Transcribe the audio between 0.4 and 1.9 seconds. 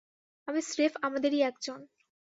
আমি স্রেফ আমাদেরই একজন।